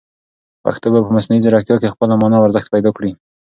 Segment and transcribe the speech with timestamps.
[0.63, 3.11] پښتو به په مصنوعي ځیرکتیا کې خپله مانا او ارزښت پیدا کړي.